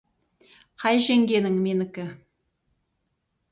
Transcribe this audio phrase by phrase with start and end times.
[0.83, 2.09] Қай жеңгенің— менікі.